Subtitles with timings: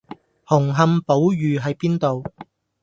[0.47, 2.23] 紅磡寶御喺邊度？